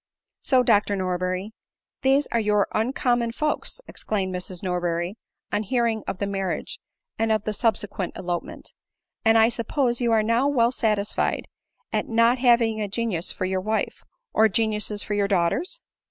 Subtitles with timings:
[0.51, 1.51] "So, Dr Norberry,
[2.01, 5.13] these are your uncommon folks!" exclaimed Mrs Norberry
[5.51, 6.79] on hearing of the marriage
[7.19, 8.73] and of the subsequent elopement;"
[9.27, 11.47] I suppose you are now well satisfied
[11.93, 14.01] at not having a genius for your wife,
[14.33, 15.81] or geniuses for your daughters